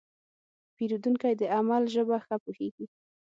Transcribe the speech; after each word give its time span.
پیرودونکی 0.75 1.33
د 1.37 1.43
عمل 1.57 1.83
ژبه 1.95 2.17
ښه 2.25 2.35
پوهېږي. 2.43 2.85